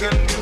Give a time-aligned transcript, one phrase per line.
[0.00, 0.39] can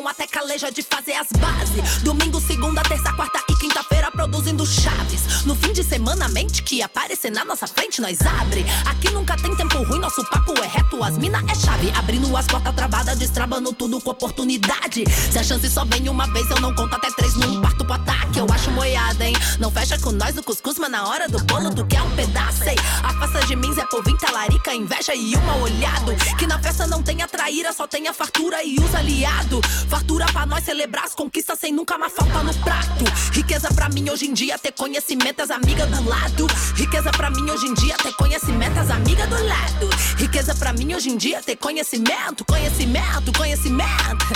[0.00, 2.02] mãos até caleja de fazer as bases.
[2.02, 5.44] Domingo, segunda, terça, quarta e quinta-feira produzindo chaves.
[5.44, 8.64] No fim de semana, a mente que aparecer na nossa frente, nós abre.
[8.86, 11.90] Aqui nunca tem tempo ruim, nosso papo é reto, as mina é chave.
[11.96, 15.04] Abrindo as portas travadas, destrabando tudo com oportunidade.
[15.30, 17.94] Se a chance só vem uma vez, eu não conto até três num parto pro
[17.94, 18.38] ataque.
[18.38, 19.34] Eu acho moiada, hein?
[19.58, 22.64] Não fecha com nós o cuscuz, mas na hora do bolo tu quer um pedaço,
[22.68, 22.76] hein?
[23.02, 26.14] Afasta de mim, Zé Povinho, talarica, inveja e uma olhado.
[26.38, 29.60] Que na festa não tenha traíra, só tenha fartura e os aliado.
[29.88, 33.04] Fartura pra nós celebrar as conquistas sem nunca mais falta no prato.
[33.32, 36.46] Riqueza pra mim hoje em dia ter conhecimento, as amigas do lado.
[36.76, 39.88] Riqueza pra mim hoje em dia ter conhecimento, as amigas do lado.
[40.18, 44.26] Riqueza pra mim hoje em dia ter conhecimento, conhecimento, conhecimento.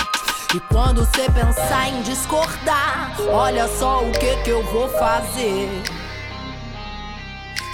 [0.55, 5.69] E quando você pensar em discordar, olha só o que que eu vou fazer.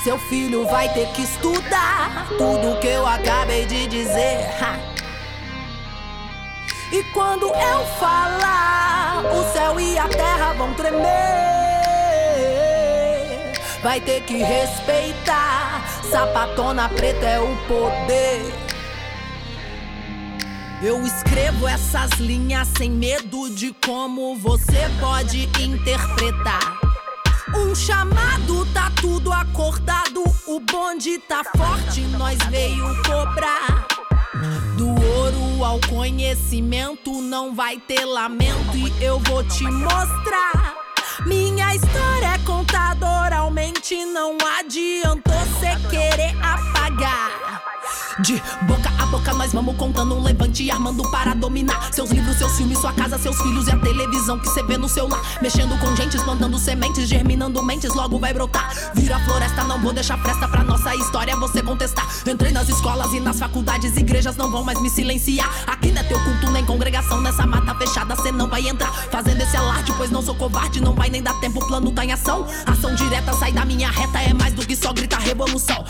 [0.03, 4.49] Seu filho vai ter que estudar tudo que eu acabei de dizer.
[4.61, 5.08] Ha.
[6.91, 10.99] E quando eu falar, o céu e a terra vão tremer.
[13.83, 18.51] Vai ter que respeitar, sapatona preta é o poder.
[20.81, 26.79] Eu escrevo essas linhas sem medo de como você pode interpretar.
[27.55, 30.23] Um chamado, tá tudo acordado.
[30.47, 33.88] O bonde tá forte, nós veio cobrar.
[34.79, 40.73] Do ouro ao conhecimento não vai ter lamento e eu vou te mostrar.
[41.25, 47.61] Minha história é contada oralmente, não adiantou cê querer apagar.
[48.19, 51.93] De boca a boca nós vamos contando um levante armando para dominar.
[51.93, 54.89] Seus livros, seus filmes, sua casa, seus filhos e a televisão que cê vê no
[54.89, 55.21] seu lar.
[55.41, 58.73] Mexendo com gentes, plantando sementes, germinando mentes, logo vai brotar.
[58.93, 62.05] Vira floresta, não vou deixar fresta pra nossa história você contestar.
[62.27, 65.49] Entrei nas escolas e nas faculdades, igrejas não vão mais me silenciar.
[65.65, 68.91] Aqui não é teu culto nem congregação, nessa mata fechada cê não vai entrar.
[69.09, 72.03] Fazendo esse alarde, pois não sou covarde, não vai nem dar tempo, o plano tá
[72.03, 72.45] em ação.
[72.65, 75.85] Ação direta, sai da minha reta, é mais do que só gritar revolução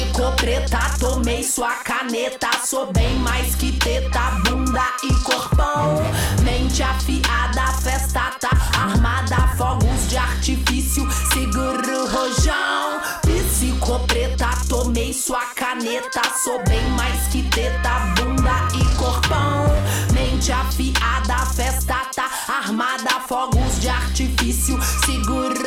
[0.00, 2.48] Psicopreta, tomei sua caneta.
[2.64, 6.02] Sou bem mais que teta, bunda e corpão.
[6.42, 9.36] Mente afiada, festa tá armada.
[9.58, 13.02] Fogos de artifício, seguro rojão.
[13.20, 16.22] Psicopreta, tomei sua caneta.
[16.42, 19.66] Sou bem mais que teta, bunda e corpão.
[20.14, 23.20] Mente afiada, festa tá armada.
[23.28, 25.59] Fogos de artifício, seguro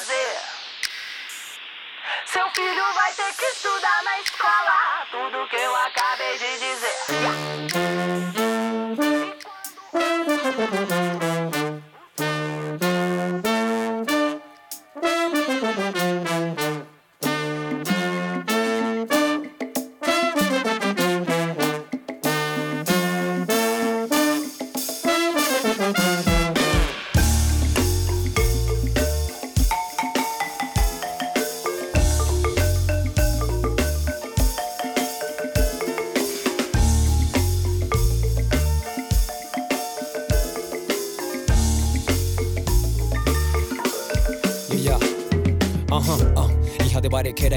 [0.00, 0.38] fazer.
[2.24, 7.00] Seu filho vai ter que estudar na escola tudo que eu acabei de dizer.
[9.92, 11.29] Yeah,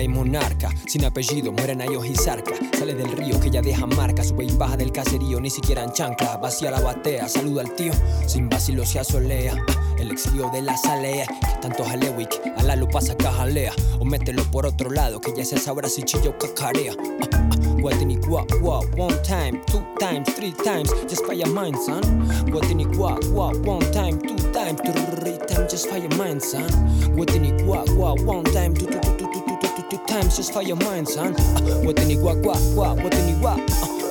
[0.08, 2.54] monarca, sin apellido, mueren a y zarca.
[2.78, 5.92] Sale del río que ya deja marca, sube y baja del caserío, ni siquiera en
[5.92, 6.38] chancla.
[6.38, 7.94] Vacía la batea, saluda al tío,
[8.28, 9.56] sin vacilo se asolea.
[9.98, 13.74] El exilio de la salea, que tanto jalewick, a la lupa saca jalea.
[14.00, 16.94] O mételo por otro lado, que ya se sabrá si chillo cacarea.
[17.22, 22.02] Ah, ah, Guatini gua gua, one time, two times, three times, just your mind, son.
[22.50, 26.64] Guatini gua gua, one time, two times, three times, just your mind, son.
[27.14, 29.33] Guatini gua gua, one time, two, two, two, two,
[29.94, 31.36] 50 times just for your mind, son.
[31.36, 33.58] Uh, what in the wah wah what in the uh,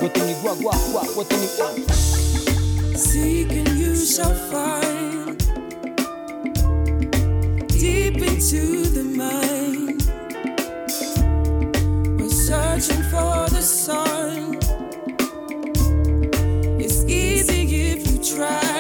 [0.01, 2.97] what in the wah wah what in the.
[2.97, 5.39] Seeking you shall find
[7.69, 10.03] deep into the mind.
[12.21, 14.59] We're searching for the sun.
[16.81, 18.72] It's easy if you try.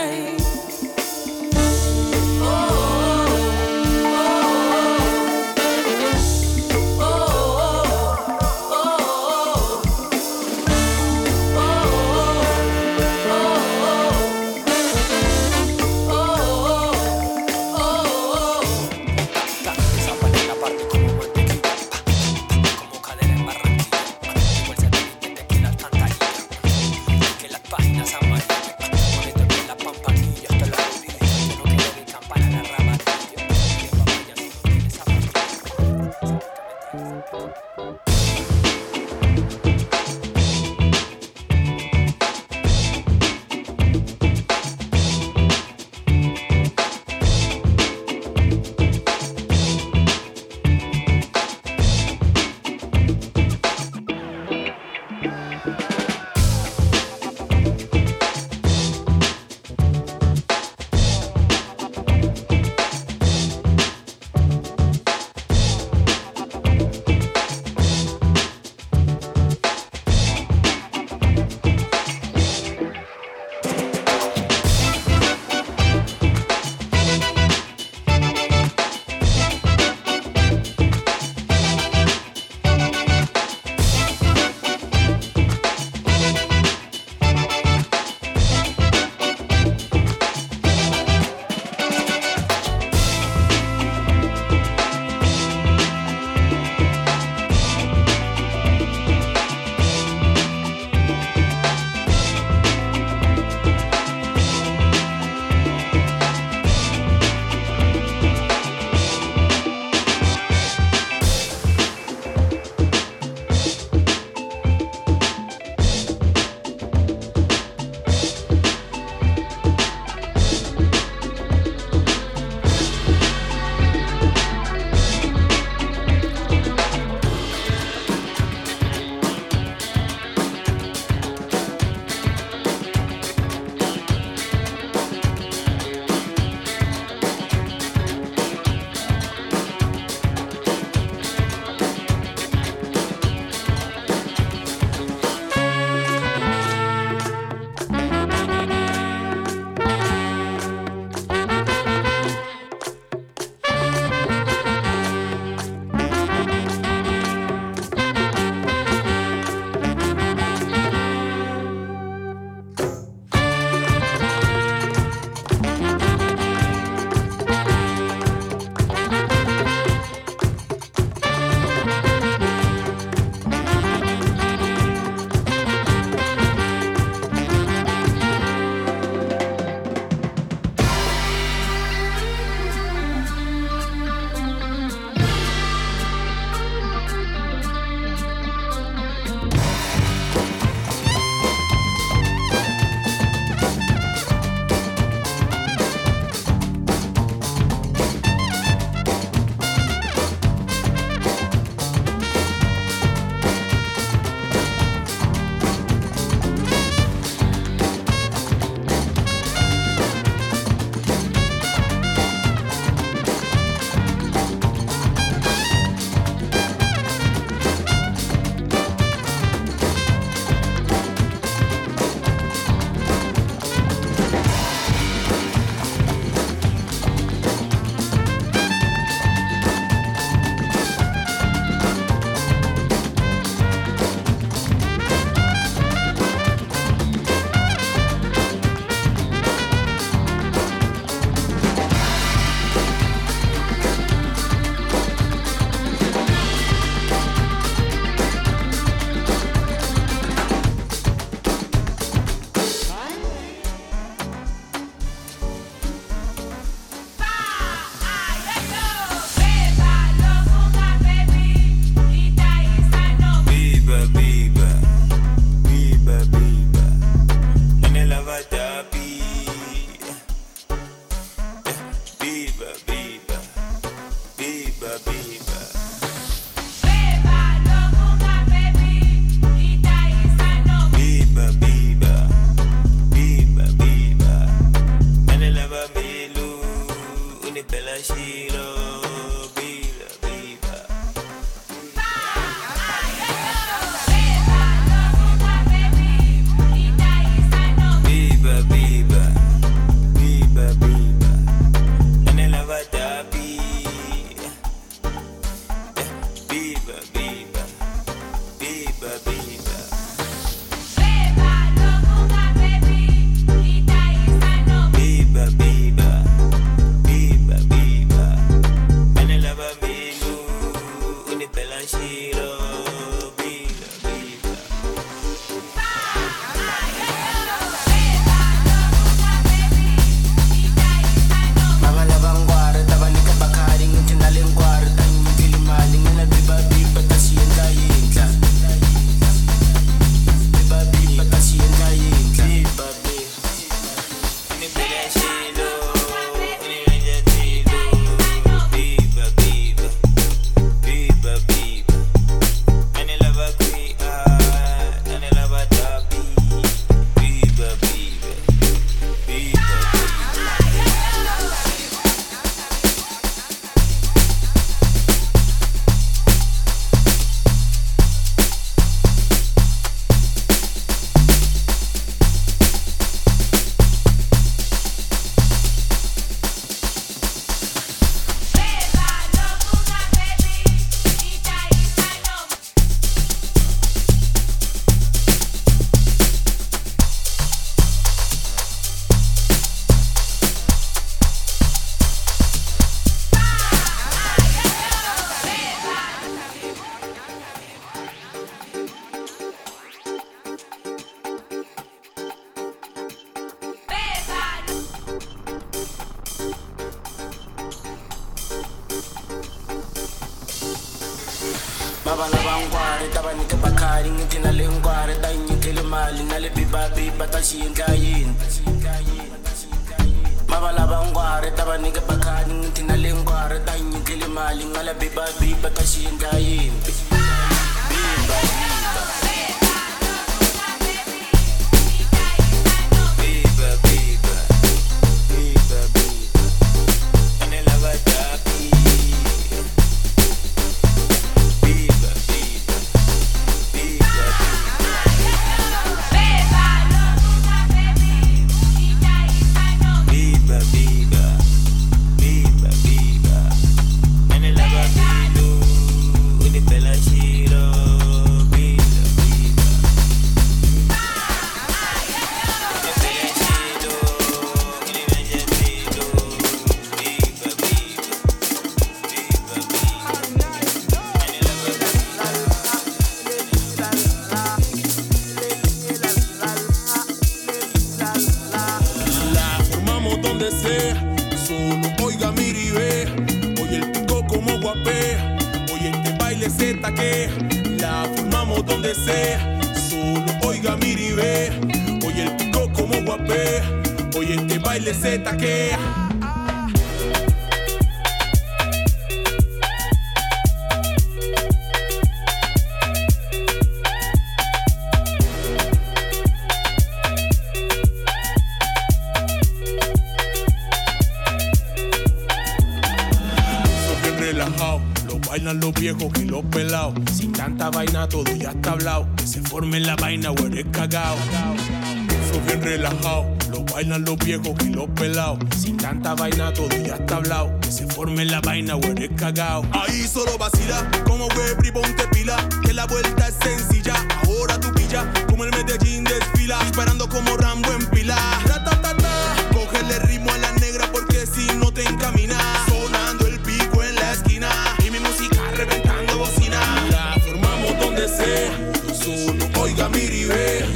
[529.34, 532.36] Ahí solo vacila, como web y te pila.
[532.62, 533.94] Que la vuelta es sencilla,
[534.26, 535.10] ahora tu pilla.
[535.26, 538.14] Como el Medellín desfila, disparando como Rambo en pila.
[538.46, 539.34] Ta, ta, ta, ta.
[539.54, 542.38] Cógele ritmo a la negra porque si no te encamina.
[542.66, 544.50] Sonando el pico en la esquina
[544.86, 546.60] y mi música reventando bocina.
[546.90, 548.52] La formamos donde sea,
[548.94, 550.66] solo oiga mi ribe.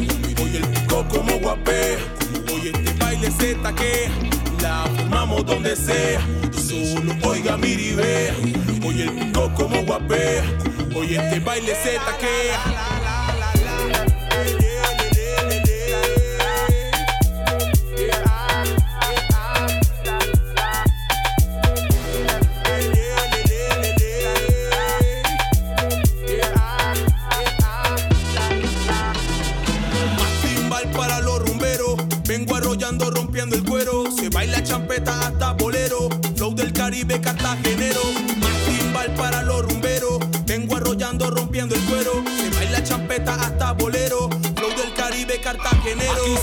[0.42, 1.99] Oye el pico como guapé,
[2.55, 4.09] oye este baile se taque.
[4.62, 6.27] La formamos donde sea
[6.84, 7.12] solo.
[7.22, 8.32] Oiga, mire y ve,
[8.86, 10.42] oye el pico como guapé,
[10.94, 12.95] oye este baile se taquea.
[45.46, 46.11] cartagenero.
[46.11, 46.37] Aquí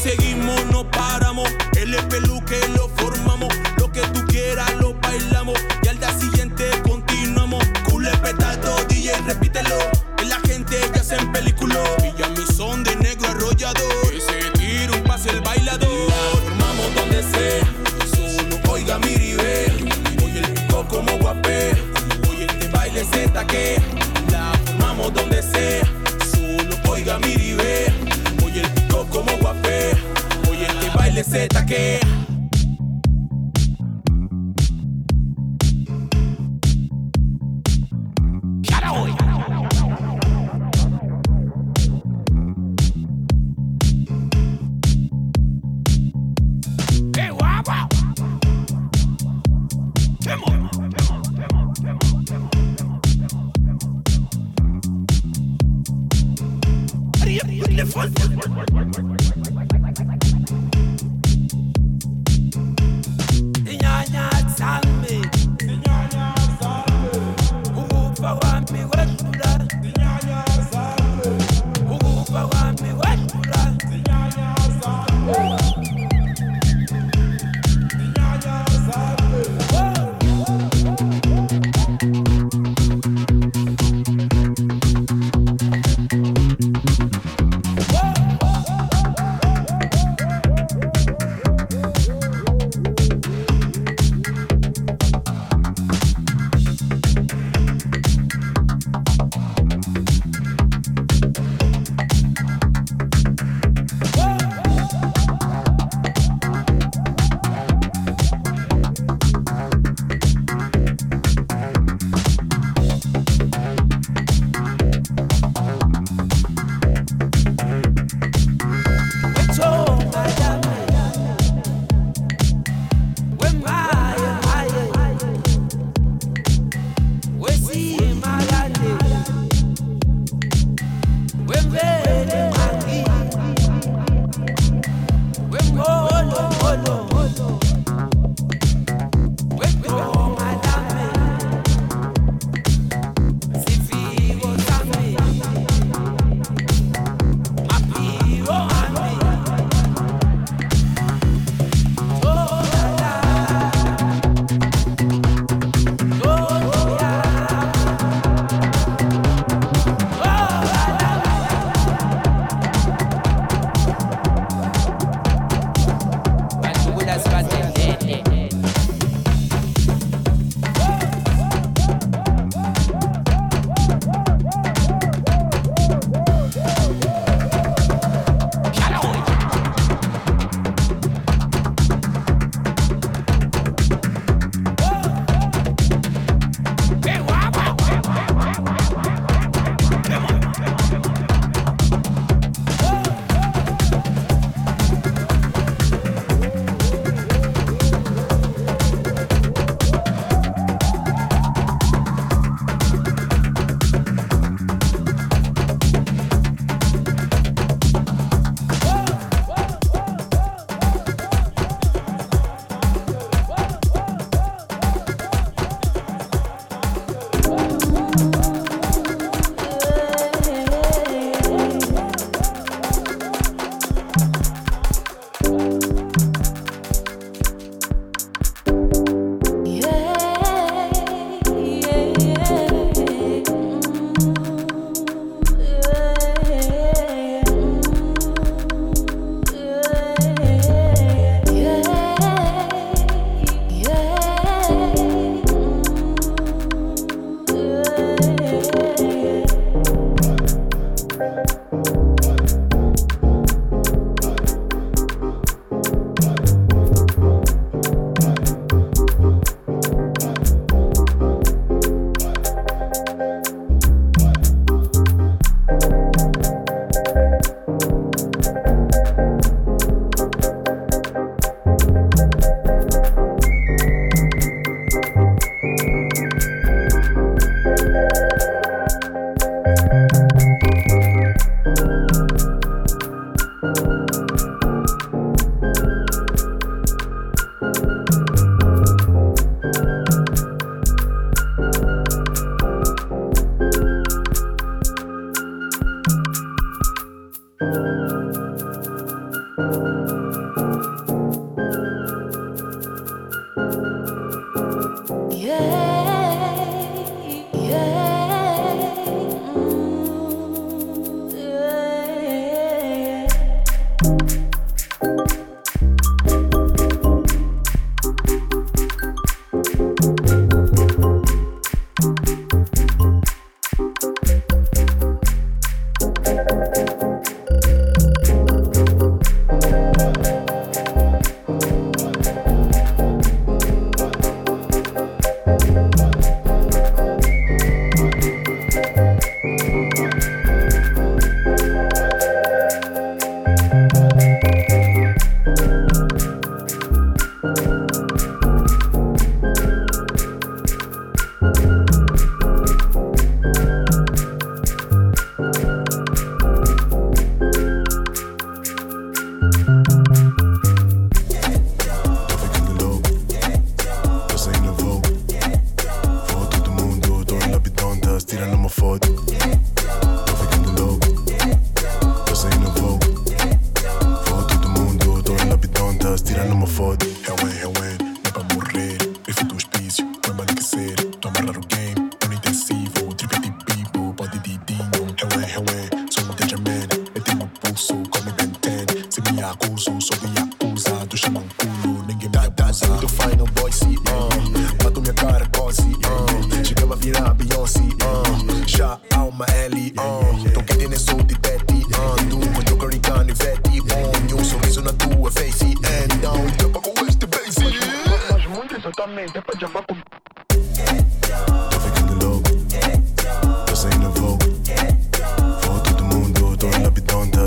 [409.13, 409.83] mente pa' allá pa'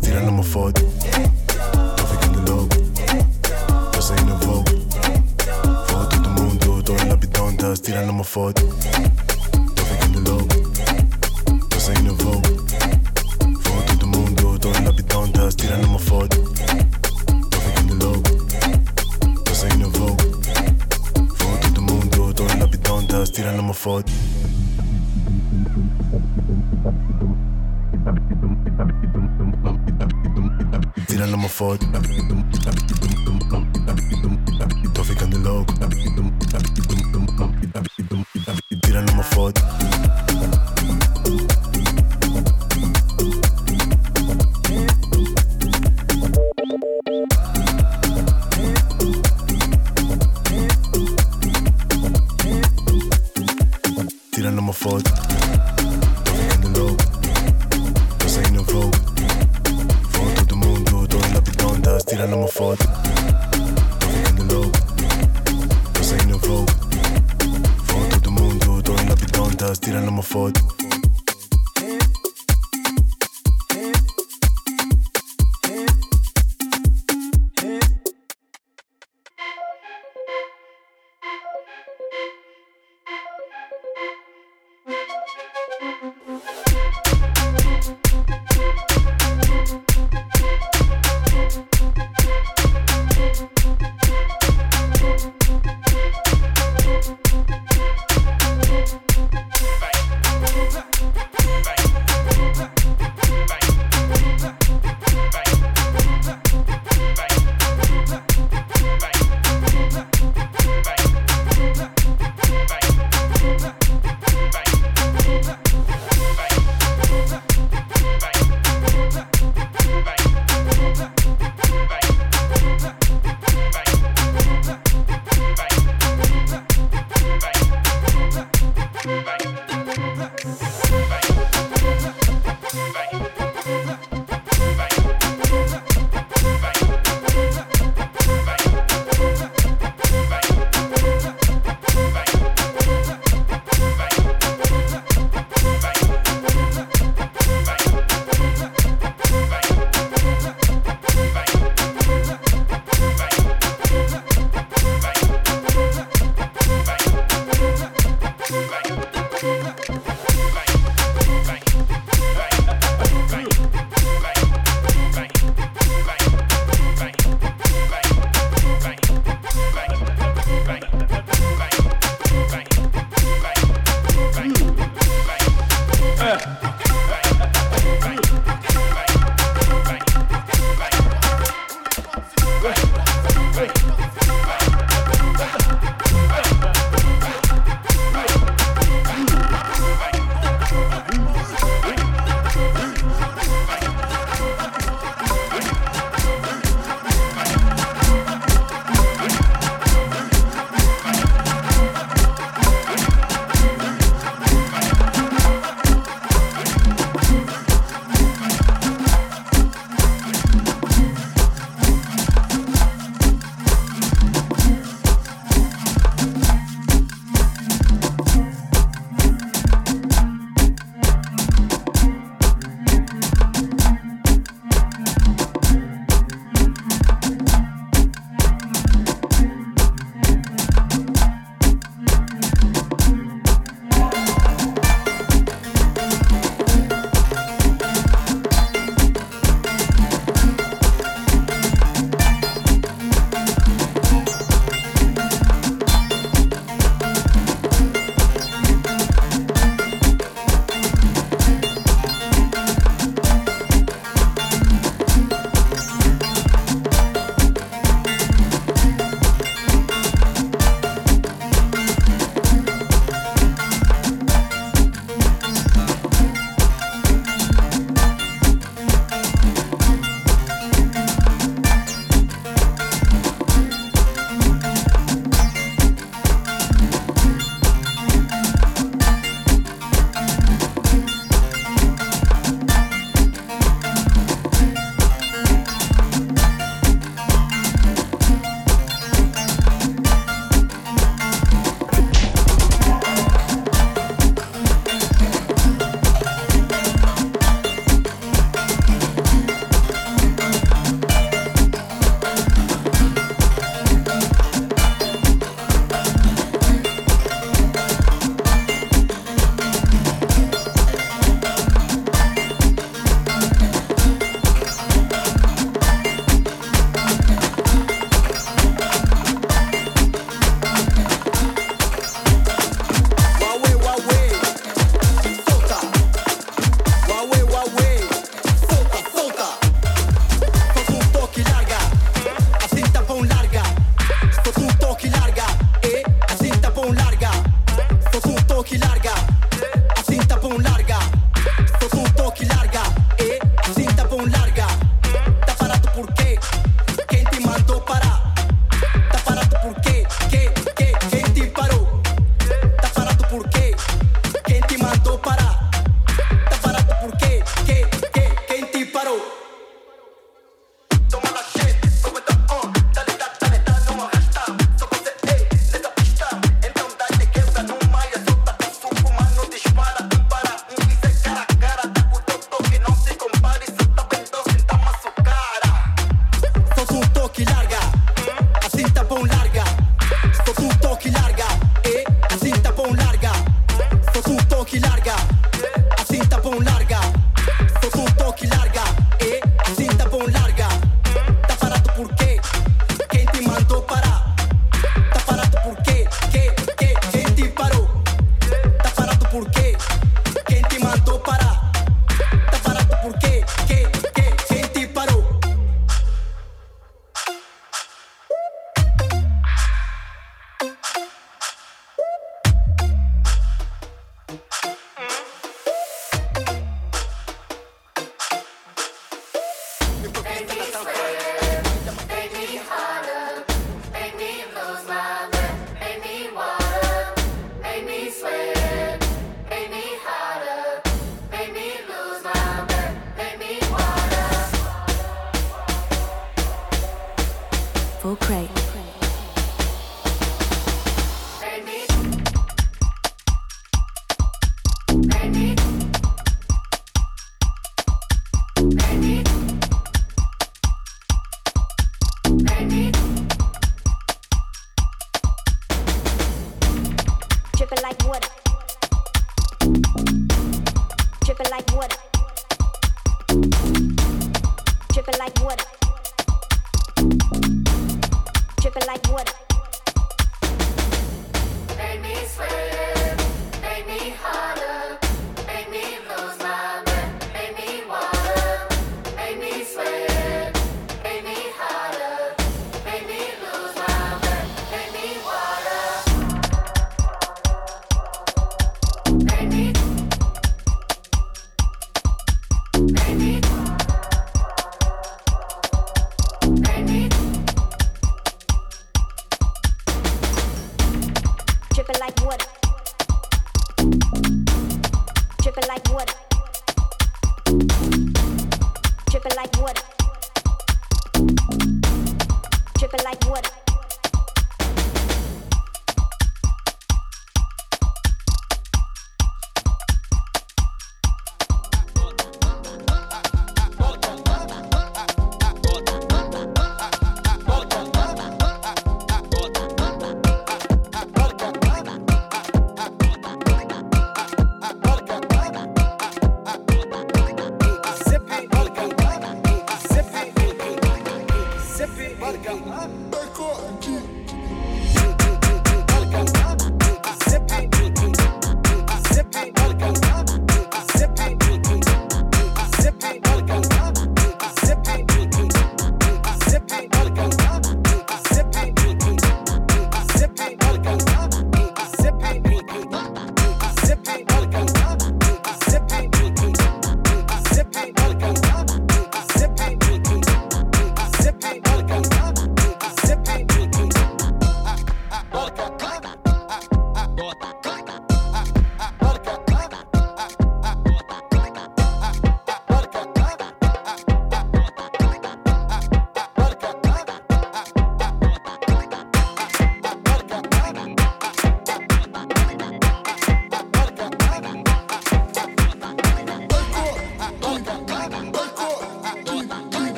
[0.00, 0.80] Tirando uma foto,
[1.96, 2.76] tô ficando louco.
[3.94, 4.38] Eu saindo no
[6.06, 6.94] todo mundo, tô
[7.82, 8.87] tirando uma foto.
[31.58, 31.80] Ford.
[35.30, 36.27] the loco.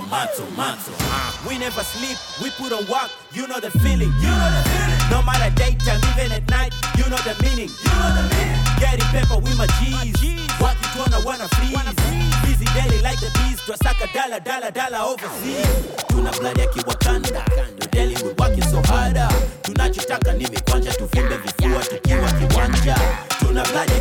[0.10, 0.92] macho, macho.
[1.00, 4.12] Uh, we never sleep, we put on work, you know the feeling.
[4.20, 5.10] You know the feeling.
[5.10, 7.68] No matter daytime, even at night, you know the meaning.
[7.68, 8.60] You know the meaning.
[8.80, 10.16] Getting paper with my G's.
[10.60, 12.56] wakituona wana freeze Wanna wanna freeze.
[12.58, 15.66] busy daily like the bees twasaka dala dala dala overseas
[16.08, 17.44] tuna blood ya kiwakanda
[17.90, 19.28] Delhi we working so harder
[19.62, 22.96] tunachotaka ni mikwanja tuvimbe vifua tukiwa kiwanja
[23.38, 23.98] tuna blood ya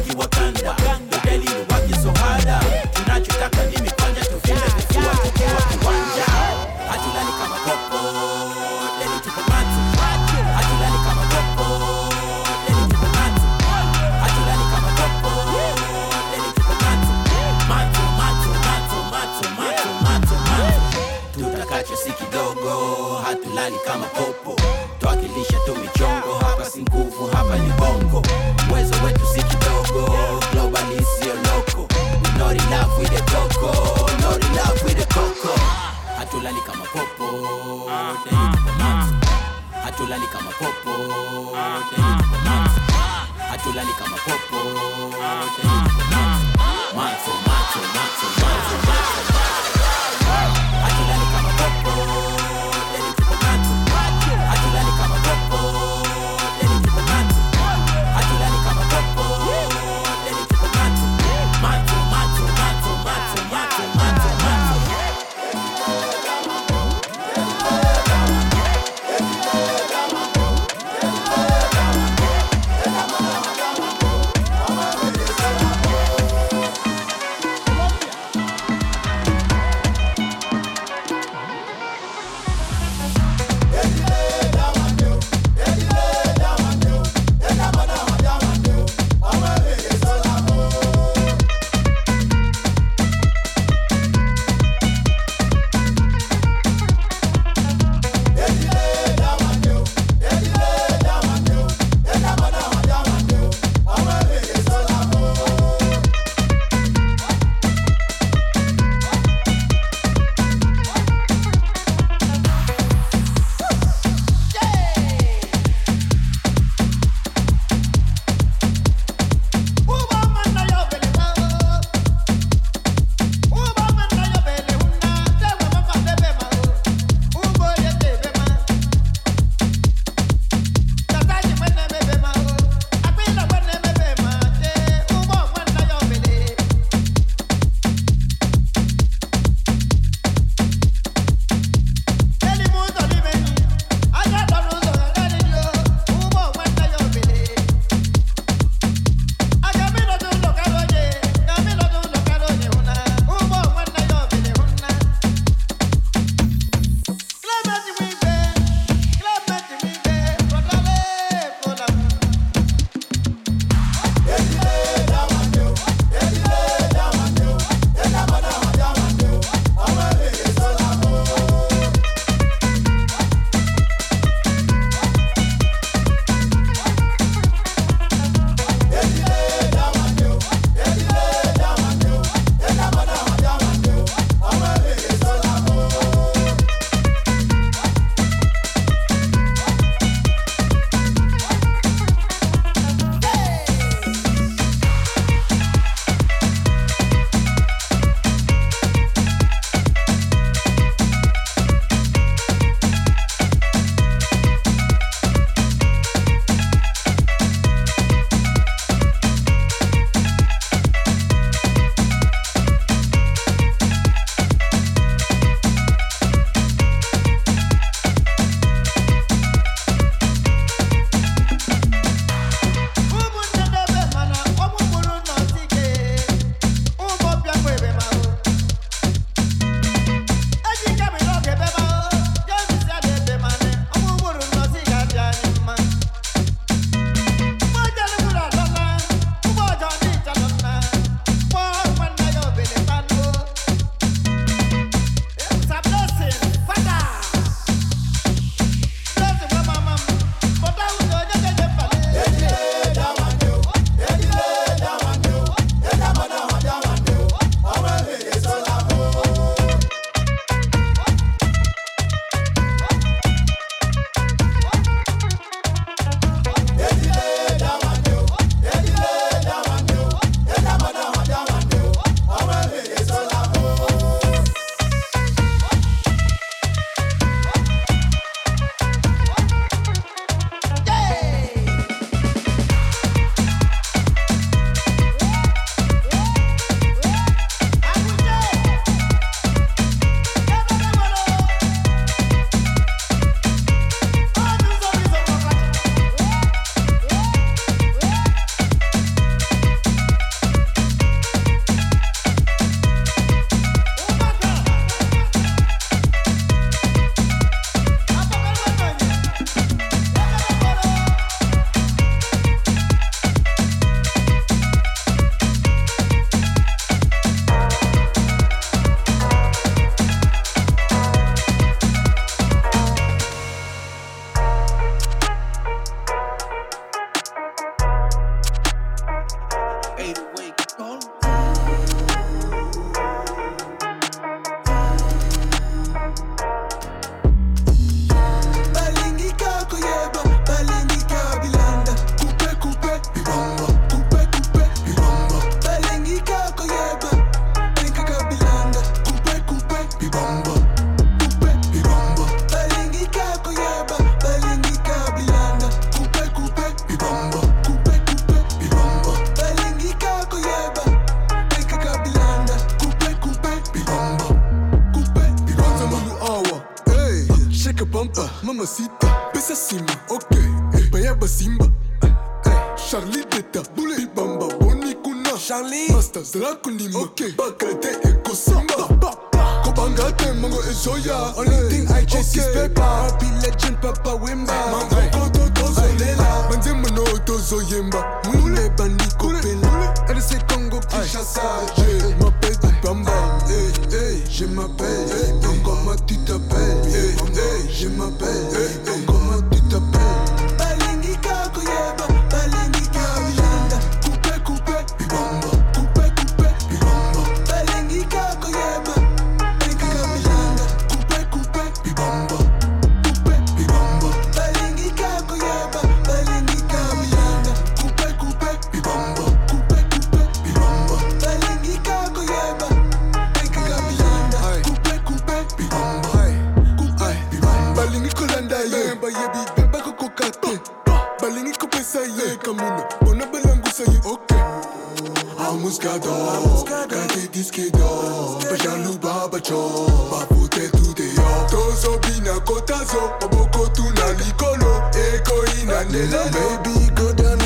[442.92, 447.40] Ozo, Oboko, Tuna, Likolo, Eko, Ina, Nela, Baby, go down.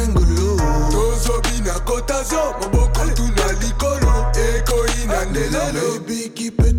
[0.90, 6.76] Tozo, Bina, Kotazo, Oboko, Tuna, Likolo, Eko, Ina, Nela, Baby, keep it.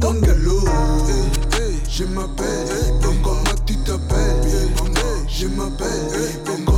[1.89, 2.67] Je m'appelle,
[3.23, 4.69] comment tu t'appelles?
[5.29, 6.76] Je m'appelle, eh, comment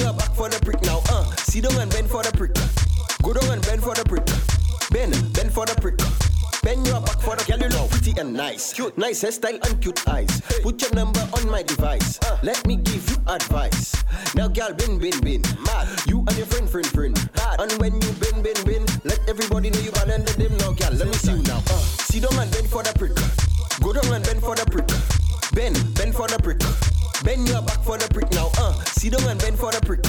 [0.00, 1.00] your back for the prick now.
[1.10, 2.54] Uh, sit down and bend for the prick.
[3.22, 4.24] Go down and bend for the prick.
[4.90, 5.98] Bend, bend for the prick.
[6.62, 8.72] Bend your back for the girl you look pretty and nice.
[8.72, 10.40] Cute, nice hairstyle and cute eyes.
[10.62, 12.18] Put your number on my device.
[12.26, 13.96] Uh, let me give you advice.
[14.34, 15.44] Now, girl, bend, bend, bend.
[15.64, 15.88] Mad.
[16.06, 17.14] You and your friend, friend, friend.
[17.34, 17.60] Bad.
[17.60, 20.92] And when you bend, bend, bend, let everybody know you bad under them now, girl.
[20.92, 21.58] Let me see you now.
[21.68, 23.16] Uh, sit down and bend for the prick.
[23.80, 24.88] Go down and bend for the prick.
[25.52, 26.60] Bend, bend for the prick.
[27.24, 28.39] Bend your back for the prick now.
[29.00, 30.02] Uh, sit down and bend for the prick.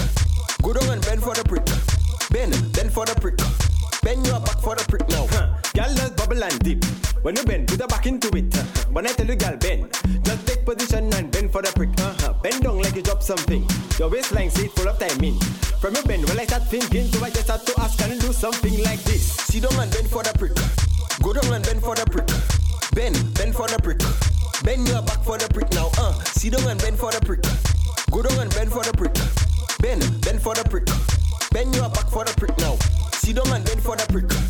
[0.61, 1.63] Go down and bend for the prick.
[2.29, 3.37] Bend, bend for the prick.
[4.03, 5.27] Bend your back for the prick now.
[5.31, 5.55] Huh.
[5.73, 6.83] Girl, just bubble and dip.
[7.23, 8.51] When you bend, put your back into it.
[8.57, 9.87] Uh, When I tell you, girl, bend.
[10.23, 11.89] Just take position and bend for the prick.
[12.01, 12.33] Uh-huh.
[12.43, 13.65] Bend down like you drop something.
[13.97, 15.39] Your waistline seat full of timing.
[15.79, 18.33] From your bend, when I start thinking, so I just have to ask and do
[18.33, 19.23] something like this.
[19.23, 20.55] Sit down and bend for the prick.
[21.23, 22.27] Go down and bend for the prick.
[22.91, 24.01] Bend, bend for the prick.
[24.63, 25.89] Bend your back for the prick now.
[25.97, 27.41] Uh, sit down and bend for the prick.
[28.11, 28.50] Go down and
[33.91, 34.40] for the prick.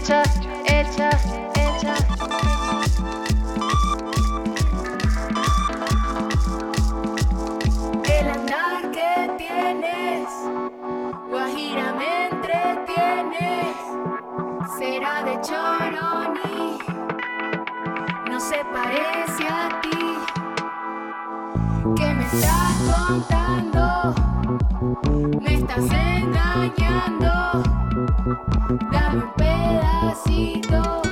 [0.00, 0.22] Hecha,
[0.64, 1.10] hecha,
[1.54, 1.94] hecha.
[8.04, 10.28] El andar que tienes,
[11.28, 13.76] Guajira me entretienes.
[14.78, 16.78] Será de Choroni,
[18.30, 20.16] no se parece a ti.
[21.96, 24.14] ¿Qué me estás contando?
[25.40, 27.17] Me estás engañando.
[28.68, 31.07] Dame un pedacito